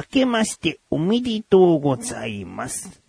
[0.00, 3.02] 明けましておめでとうございます。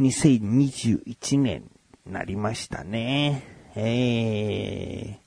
[0.00, 1.70] 2021年
[2.04, 3.44] なりましたね。
[3.76, 5.20] え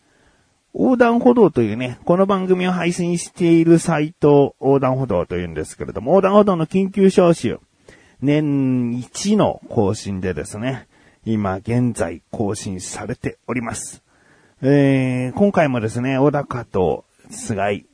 [0.74, 7.60] ー、横断歩道というね、この番組を配信しているサイト、横断歩道というんですけれども、横断歩道の緊急招集、
[8.22, 10.90] 年一の更新でですね、
[11.24, 14.04] 今現在更新されております。
[14.62, 17.86] えー、今回もですね、小高と菅井、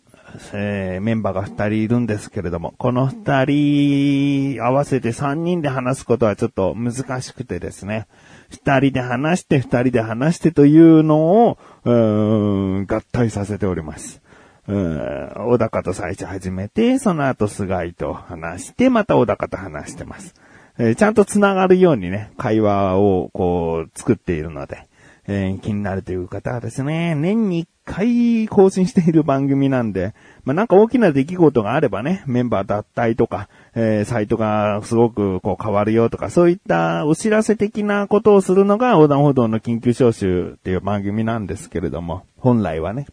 [0.53, 8.07] えー、メンバーが二人いるんですけれども、この二人合わせて三人で話すことはちょっと難しくてですね、
[8.49, 14.21] 二人で話して二人で話してというのを、うーん合体させております。
[14.67, 20.33] うん、小高と最初始めて、その後菅井と話して、また小高と話してます。
[20.77, 24.87] えーちゃんと繋がるようにね、会話をこう作っているので、
[25.27, 43.05] えー気になるという方はですね、年に一回更新している番組なんで、まあ、なんか大きな出来事があればね、メンバー脱退とか、えーサイトがすごくこう変わるよとか、そういったお知らせ的なことをするのが横断歩道の緊急招集っていう番組なんですけれども、本来はね。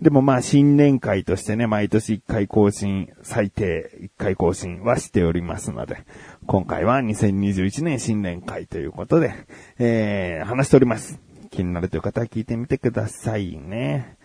[0.00, 6.04] でもまあ新年会としてね、毎年1回更新、最低1回更新はしておりますので、
[6.46, 9.34] 今回は2021年新年会ということで、
[9.78, 11.27] えー、話しております。
[11.58, 14.16] 気になるという方は聞いてみてくださいね。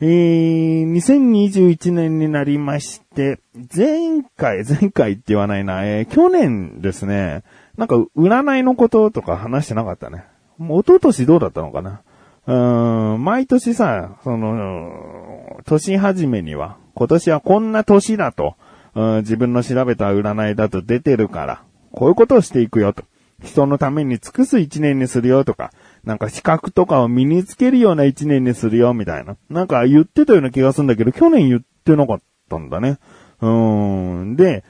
[0.00, 3.40] えー、2021年になりまして、
[3.74, 7.42] 前回、前回って言わないな、えー、去年ですね、
[7.78, 10.24] なんか占いのこととか話してなかったね。
[10.58, 12.02] もう一昨年どうだったのかな
[12.46, 18.56] うーん、毎年さ、その、年始めには、今年はこんな年だと、
[18.94, 23.04] うん自分の調べた占いだと出てるから、こういうことをしていくよと。
[23.42, 25.72] 人のために尽くす一年にするよとか、
[26.04, 29.36] なんか資格とかを身につけるような一年にするよみたいな。
[29.48, 32.98] なんか言ってたような気がするんだけど、去年言ってなかったんだね。
[33.40, 34.36] うーん。
[34.36, 34.64] で、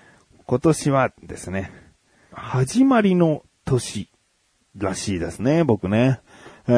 [0.46, 1.72] 今年はですね、
[2.32, 4.08] 始まりの年
[4.76, 6.20] らしいですね、僕ね。
[6.66, 6.72] え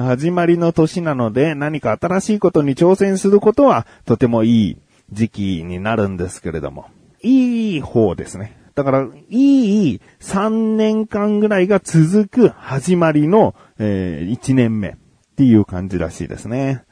[0.00, 4.78] ー始まりの年なので何か新しいことに挑戦することはとてもいい
[5.10, 6.86] 時期になるんですけれども。
[7.22, 8.61] いい方ですね。
[8.74, 14.94] だから、いい3年間ぐらいが続く始まりの、え1年目っ
[15.36, 16.84] ていう感じらしいですね。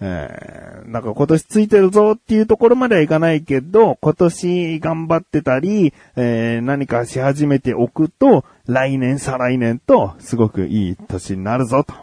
[0.00, 11.94] えーなんか今年ついてるぞっていうところまではいかないけど、今年頑張ってたり、えー何かし始めておくと、来年、再来年と、すごくいい年になるぞと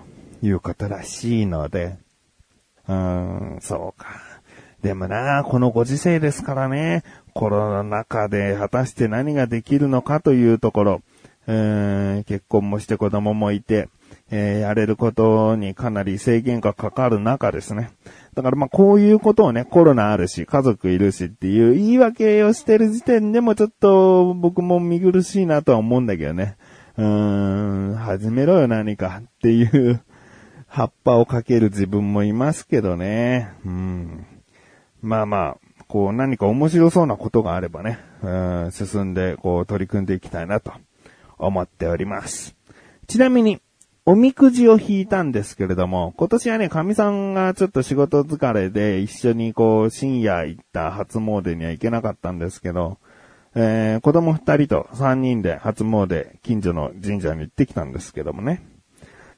[0.41, 1.97] いうことらしいので、
[2.88, 4.07] うーん、そうか。
[4.81, 7.03] でもな、このご時世ですからね、
[7.39, 11.01] コロナ禍で果たして何ができるのかというところ、
[11.47, 13.88] えー結婚もして子供もいて、
[14.29, 17.91] えーやれることにかなり制限がかかる中ですね。
[18.33, 26.57] だからまあこういうことをね、コロナあるし、家族いるしっていう言い訳をしてる時点でもちょっと僕も見苦しいなとは思うんだけどね。
[26.97, 30.01] うーん、始めろよ何かっていう
[30.67, 33.53] 葉っぱをかける自分もいますけどね。
[33.66, 34.25] うん。
[35.01, 35.57] まあまあ、
[35.89, 38.29] こう何か面白そうなことがあればね、う
[38.67, 40.72] ん、進んでこう取り組んでいきたいなと
[41.39, 42.55] 思っております。
[43.07, 43.59] ちなみに、
[44.05, 53.00] おみくじを引いたんですけれども、今年はね、神さんがちょっと仕事疲れで一緒にこう深夜行った初詣には行けなかったんですけど、
[53.56, 58.63] えー、子供二人と三人で初詣、近所の神社に行ってきたんですけどもね。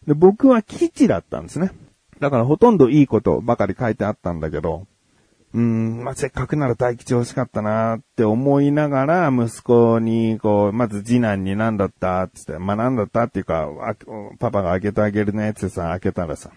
[0.06, 1.72] で、僕は基地だったんですね。
[2.20, 4.86] だからほとんどいいことばかり書いてあったんだけど、
[5.54, 13.68] うん、まあ、せっかくなら大吉欲しかったなって思いながら、息子に、こう、まず次男に何だったって言って、まあ、何だったっていうか、
[14.40, 16.52] パパが開けてあげるねってさ、開けたらさ、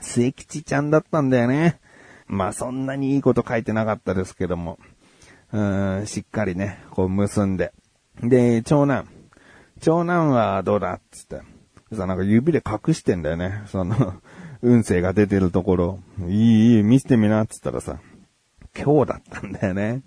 [0.00, 1.78] 末吉ちゃんだったんだよね。
[2.26, 4.78] まあ、そんなにいいこと書いてなかったですけども、
[5.52, 7.72] うん、しっかりね、こう結んで。
[8.22, 9.08] で、長男。
[9.80, 11.42] 長男はどうだっつって。
[11.92, 13.62] さ、なんか指で隠してんだよね。
[13.66, 14.14] その、
[14.62, 15.98] 運勢が出てるところ。
[16.28, 17.98] いい、いい、見せてみな、っつったらさ、
[18.76, 20.02] 今日だったんだよね。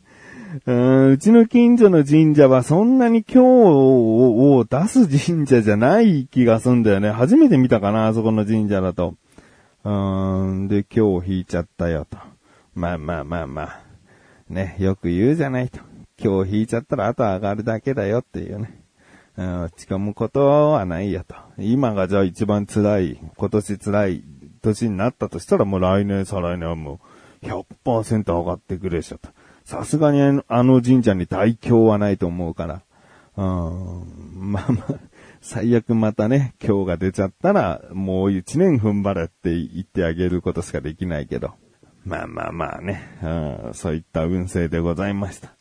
[0.65, 7.09] うんうちの近所の神社はそんなに今日を出す神社じゃない気がすんだよね。
[7.09, 9.15] 初めて見たかな、あそこの神社だと。
[9.83, 12.17] うーん、で、今日引いちゃったよと。
[12.75, 13.81] まあまあまあまあ。
[14.47, 15.79] ね、よく言うじゃないと。
[16.23, 18.79] 今日引いちゃったらあと上がるだけだよっていうね。
[19.35, 21.35] うん、落ち込むことはないよと。
[21.57, 24.23] 今がじゃあ一番辛い、今年辛い
[24.63, 26.99] 年になったとしたらもう来年、再来年はも
[27.43, 29.29] う100%上がってくるでしょと。
[29.65, 32.81] さすがにあの神社に大凶はないと思うから。
[33.35, 34.95] うん、まあまあ、
[35.41, 41.51] 最悪またね、今日が出ちゃったら、もう一年踏ん張れって言ってあげることしかできないけど。
[42.05, 45.53] まあまあまあね、うん、そういった運勢でございました。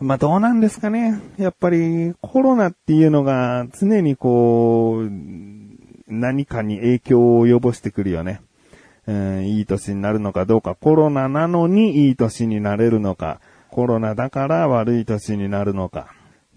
[0.00, 1.20] まあどうなんですかね。
[1.36, 5.10] やっぱりコロナっていうのが常にこう、
[6.08, 8.40] 何かに影響を及ぼしてくるよね。
[9.06, 13.40] うん、いい年になるのかどうか、コロナなのにいい年になれるのか、
[13.70, 16.08] コロナだから悪い年になるのか、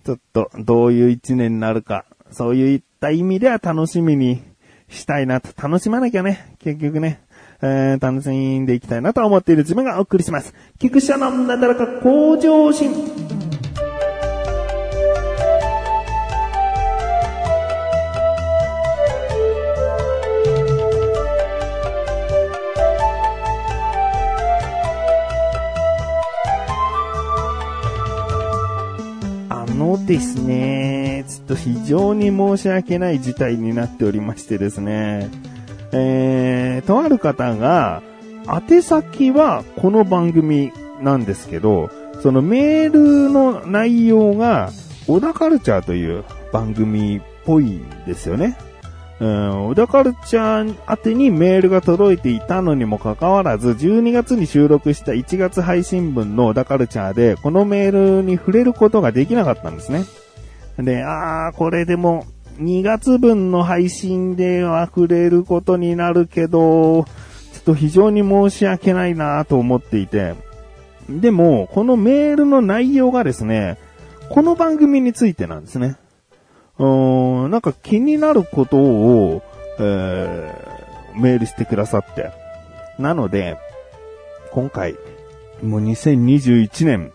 [0.06, 4.42] ちょっとどういう一年になるか、そういった意味では楽しみに
[4.90, 7.22] したいなと、楽しまなきゃね、結局ね。
[7.64, 10.54] えー、楽しんでいきたいなと思っている自分がお送りします。
[10.80, 13.41] 菊池のなだらか向上心。
[30.06, 35.30] ですね、ちょっと非常に申し訳ない事態になっておりましてですね。
[35.92, 38.02] えー、とある方が、
[38.48, 40.72] 宛先はこの番組
[41.02, 41.90] なんですけど、
[42.22, 44.72] そのメールの内容が、
[45.08, 48.58] 小田カルチャーという番組っぽいですよね。
[49.22, 60.06] うん、小田カルチャー宛てにメールが届いていたのにもかかわらず、12月に収録した1月配信分の小田カルチャーで、このメールに触れることができなかったんですね。
[60.80, 62.26] で、あー、これでも、
[62.58, 67.06] 2月分の配信では触れることになるけど、ちょ
[67.60, 70.34] っと非常に申し訳ないなと思っていて、
[71.08, 73.78] でも、このメールの内容がですね、
[74.30, 75.98] この番組についてなんですね。
[76.82, 79.44] うーん、なんか気になることを、
[79.80, 82.32] えー、メールしてくださって。
[82.98, 83.58] なので、
[84.52, 84.96] 今回、
[85.62, 87.14] もう2021年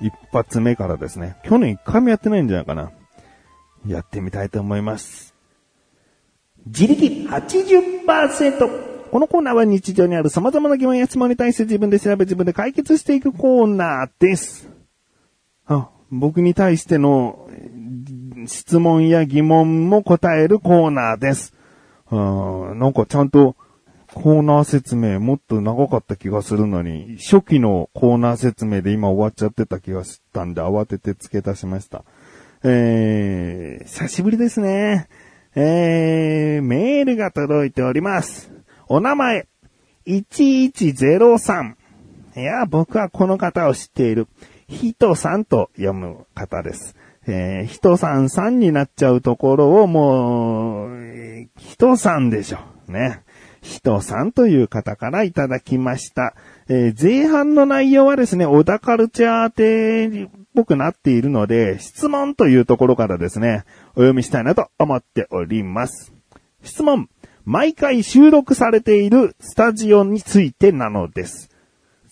[0.00, 2.90] 一発目からですね、去年一回もやってないんじゃないかな。
[3.86, 5.34] やってみたいと思います。
[6.64, 8.86] 自力80%。
[9.10, 14.68] このコーナーは日常にある様々な疑問や質問に対して自分で調べ自分で解決していくコーナーです。
[15.66, 17.48] あ、僕に対しての
[18.46, 21.54] 質問や疑問も答えるコーナーです。
[22.10, 23.56] うん、なんかちゃんと
[24.14, 32.04] コーナー説明もっと長かった気がするのに、初期のコーナー説明で今終わっちゃってた気がしたんで慌てて付け足しました。
[32.64, 35.08] えー、久しぶりですね。
[35.54, 38.52] えー、メールが届いております。
[38.88, 39.48] お名前、
[40.06, 41.74] 1103。
[42.36, 44.28] いや、僕はこの方を知っている。
[44.68, 46.96] ヒトさんと読む方です。
[47.26, 52.58] えー、ヒトさんさんになっちゃうところをもう、ヒトさんでしょ。
[52.88, 53.22] ね。
[53.62, 56.34] ヒトさんという方からいただきました。
[56.68, 66.12] えー、前半の内容はですね、小田カルチャーっぽくなっているので、質問というところからですね、お読みしたいなと思っております。
[66.62, 67.08] 質問。
[67.44, 71.55] 毎回収録されているスタジオについてなのです。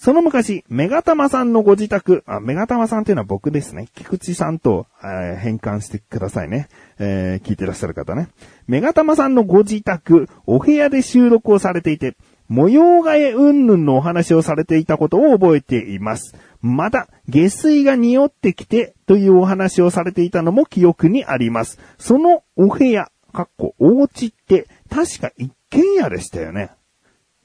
[0.04, 3.88] その昔、メガタマさんのご自宅、あ、メガタマさんっていうのは僕ですね。
[3.94, 6.68] 菊池さんと、えー、変換してくださいね。
[6.98, 8.28] えー、聞いてらっしゃる方ね。
[8.66, 12.18] メガタマさんのご自宅、お部屋で収録をされていて、
[12.48, 16.36] 模様替え云々のお話をされていたことを覚えています。
[16.60, 21.78] また、下水が匂ってきてというお話をされていたのも記憶にあります。
[21.96, 26.72] そのお部屋、かっこ、お家って、確か一軒家でしたよね。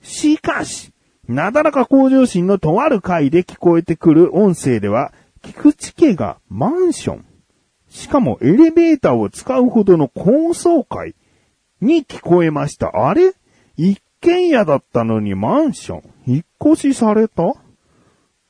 [0.02, 0.92] しかし、
[1.30, 7.26] なだらか向上心のとある回で聞こえてくる音声では、菊池家がマンション、
[7.88, 11.14] しかもエレベーターを使うほどの高層階
[11.82, 13.08] に聞こえました。
[13.08, 13.34] あれ？
[13.78, 17.54] 一軒家だったのにマンション引っ越しされた？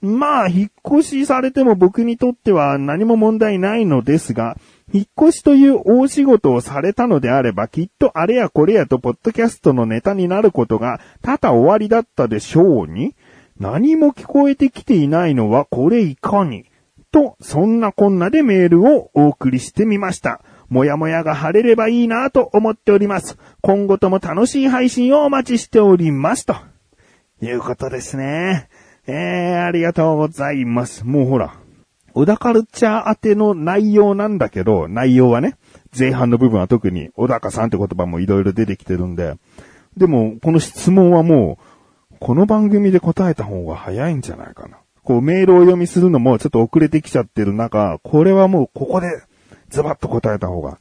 [0.01, 4.57] まあ、引っ越しされても僕にとっては何も問題ないのですが、
[4.91, 13.15] 引っ越しという大仕事をされたのであれば、きっとあれやこれやとポッドキャストのネタになることが多々終わりだったでしょうに、
[13.60, 16.65] 何も聞こえてきていないのはこれいかに？
[17.12, 20.41] と、そんなこんなでメールをお送りしてみました。
[20.69, 23.38] もやもやが晴れればいいなと思っております。
[23.62, 26.46] 今後とも楽しい配信をお待ちしております。
[26.46, 26.55] と
[27.41, 28.69] いうことですね。
[29.08, 31.03] えー、ありがとうございます。
[31.03, 31.55] もうほら、
[32.13, 35.56] 小田カルチャー宛ての内容なんだけど、内容はね、
[35.98, 39.36] 前半の部分は特に小高さんって言葉もいろいろ出てきてるんで、
[39.98, 41.60] でも、この質問はも
[42.12, 44.78] う、この番組で答えた方が早いんじゃないかな。
[45.04, 49.08] こうメールを読みするのもちょっと遅れてきちゃってる中、これはもうここで
[49.70, 50.80] ズバッと答えた方が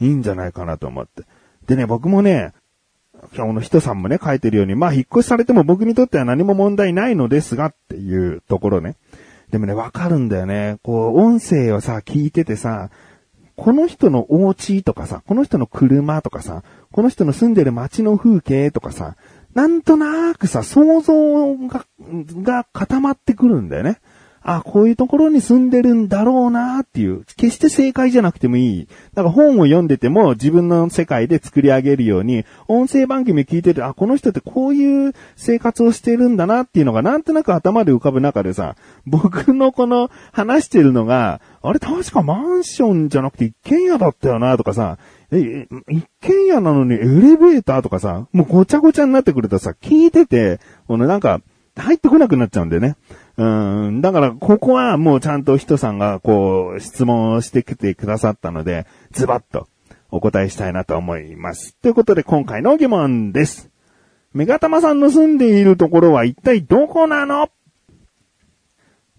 [0.00, 1.22] いいんじゃないかなと思って。
[1.66, 2.52] でね、僕もね、
[3.34, 8.96] 今日の人さんもね、書いてるように、まあ、引っ越しされても僕にとっては何も問題ないのですがっていうところね。
[9.50, 10.78] でもね、わかるんだよね。
[10.82, 12.90] こう、音声をさ、聞いててさ、
[13.56, 19.16] この人のお家とかさ、この人の車とかさ、この人の住んでる街の風景とかさ、
[19.54, 21.84] なんとなくさ、想像が、
[22.42, 23.98] が固まってくるんだよね。
[24.42, 28.88] あ、こういうところに住んでるんだろうなっていう、決して正解じゃなくてもいい。
[29.14, 44.96] だから本を読んでても自分の世界で作り上げるように、音声番組聞いてて、あ、この人ってこういう生活をしてるんだなっていうのがなんとなく頭で浮かぶ中でさ、僕のこの話してるのが、あれ確かマンションじゃなくて一軒家だったよなとかさ、
[45.32, 47.04] え、一軒家なのにエレ
[47.36, 51.40] ベーターとかさ、もうごちゃごちゃになってくるとさ、聞いてて、このなんか、
[51.76, 52.96] 入ってこなくなっちゃうんだよね。
[53.42, 59.66] うん、だから、ここはもうちゃんと人さんが、こう、質問してきてくださったので、ズバッと
[60.10, 61.74] お答えしたいなと思います。
[61.76, 63.70] ということで、今回の疑問です。
[64.34, 67.48] メガタマさんの住んでいるところは一体どこなの？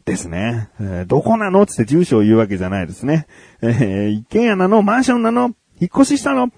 [0.05, 0.69] ですね。
[0.79, 1.65] えー、どこなの？
[1.65, 3.25] つって住所を言うわけじゃないですね。
[3.63, 4.83] えー、一軒家なの？
[4.83, 5.55] マンションなの？
[5.79, 6.51] 引っ越ししたの？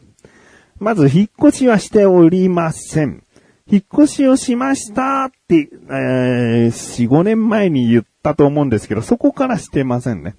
[0.79, 3.22] まず、引っ越しはしておりません。
[3.71, 10.35] 引っ越しをしましたって、えー、4、5年前に言ったと思うんですけど、そこからしてませんね。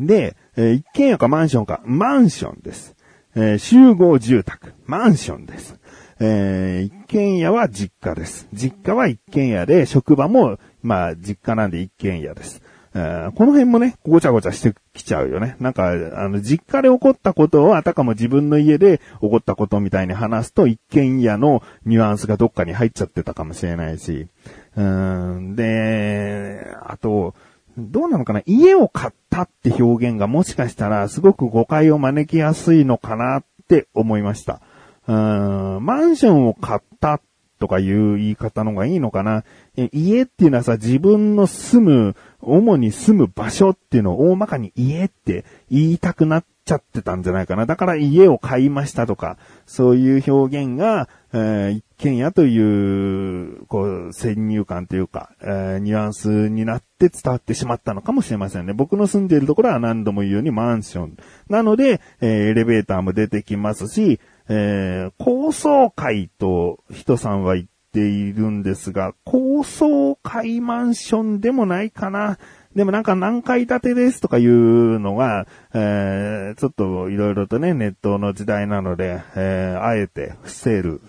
[0.00, 2.96] で、えー、一軒家かマンションか、マンションです。
[3.36, 5.78] えー、集合住宅、マンションです。
[6.20, 8.48] えー、一軒家は実家です。
[8.52, 12.60] 実家は一軒家で、職場も、まあ、実家なんで一軒家です。
[12.94, 15.56] この辺もね、ごちゃごちゃしてきちゃうよね。
[15.58, 24.28] なんか、あの、実家で起こったことをあたかも自分の家で起こったことみたいに話すと、一軒家のニュアンスがどっかに入っちゃってたかもしれないし。
[24.76, 27.34] うん、で、あと、
[27.76, 28.42] どうなのかな？
[28.46, 34.60] 家を買ったって表現がもしかしたらすごく誤解を招きやすいのかなって思いました。
[35.08, 37.20] うーん、マンションを買った
[37.58, 39.42] とかいう言い方の方がいいのかな？
[39.90, 47.66] 家っていうのはさ、自分の住む主に住む場所っていうのを大まかに家って言いたくなっちゃってたんじゃないかな。
[47.66, 49.36] だから家を買いましたとか、
[49.66, 58.72] そういう表現が、えー、一軒家という、こう、先入観というか、えー、ニュアンスになって伝わってしまったのかもしれませんね。
[58.72, 61.16] 僕の住んでいるところは何度も言うようにマンション。
[61.48, 72.38] なので、えー、エレベーターも出てきますし、えー、高層階と人さんは言っているんですが、高層階マンションでもないかな。
[72.74, 81.00] でもなんか何階建てですとかいうのが、えー、ちょっといろいろとね、ネットの時代なので、えー、あえて伏せる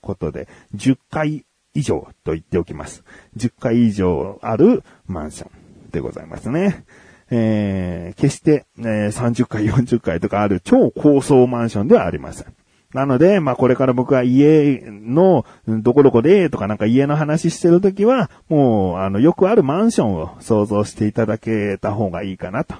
[0.00, 3.04] ことで、10階以上と言っておきます。
[3.36, 6.84] 10階以上あるマンションでございますね。
[7.30, 12.54] えー、決して、えー、30階、40階とかある超高層マンションではありません。
[12.92, 22.74] なので、まあこれから僕は家のどこどこでとかなんか家の話してるときは、もうあのよくあるマンションを想像していただけた方がいいかなと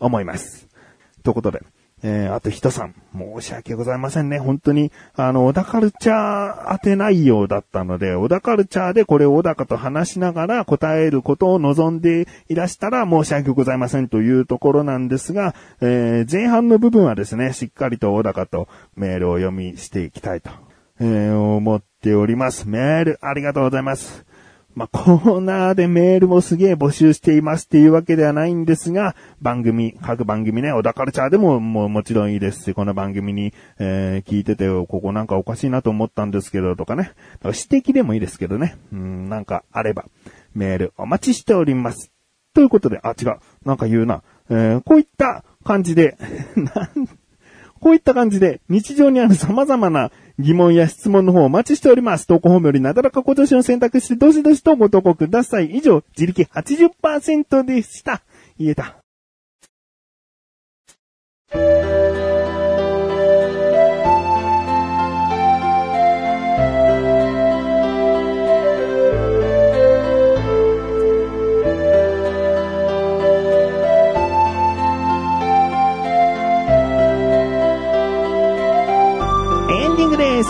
[0.00, 0.68] 思います。
[1.22, 1.62] ということで、
[2.04, 4.38] えー、あと人さん、申し訳ございませんね。
[4.38, 20.50] 本当に、あの、小田カルチャー当て内容だったので、小田カルチャーでこれを小高と話しながら答えることを望んでいらしたら申し訳ございませんというところなんですが、えー、前半の部分はですね、しっかりと小高とメールを読みしていきたいと、
[20.98, 22.68] えー、思っております。
[22.68, 24.26] メールありがとうございます。
[24.74, 37.12] まあ、コーナーでメールもすげえ募集していますっていうわけではないんですが、番組、各番組ね、小田カルチャーでももうもちろんいいですし、この番組に、えー、聞いてて、ここなんかおかしいなと思ったんですけど、とかね。
[37.42, 38.76] か指摘でもいいですけどね。
[38.92, 40.06] うん、なんかあれば、
[40.54, 42.10] メールお待ちしております。
[42.54, 43.38] ということで、あ、違う。
[43.64, 44.22] なんか言うな。
[44.50, 46.16] えー、こういった感じで、
[46.56, 47.08] なん
[47.82, 52.28] こういった感じで、日常にある 様々な疑問や質問の方をお待ちしております。
[52.28, 55.66] 投稿ホームよりなだらか今年を選択して、どしどしとご投稿ください。
[55.74, 58.22] 以上、自力80%でした。
[58.56, 58.98] 言えた。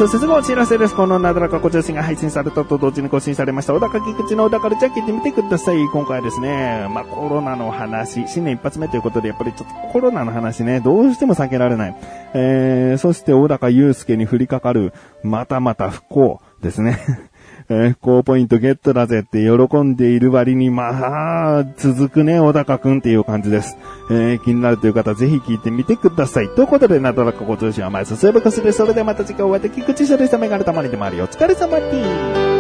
[0.03, 0.97] そしてすぐお知らせです。
[0.97, 3.73] このなだらかご調子が配信されたと同時に更新されました。
[3.73, 5.77] 小高菊池の小高ルチャー聞いてみてください。
[5.93, 11.97] 今回はですね、まあ、コロナの話、新年一発目ということで、やっぱりちょっとコロナの話ね、どうしても避けられない。
[12.35, 14.93] えー、そして小高祐介に降りかかる、
[15.23, 16.99] またまた不幸ですね。
[17.69, 23.77] え、高ポイントゲットだぜって喜んでいる割に、まあ、続くね、小高くんっていう感じです。
[24.11, 26.49] えー、気になるという方、ぜひ聞いてみてください。
[26.49, 31.25] ということで、なだらかご通信は前進めばかすで、それではまた次回お会いでき口処理したメガネたまにでもあるよ。
[31.25, 32.52] お疲れ様です。